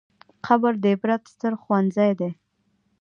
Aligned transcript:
قبر 0.45 0.73
د 0.83 0.85
عبرت 0.93 1.21
ستر 1.33 1.53
ښوونځی 1.61 2.11
دی. 2.19 2.31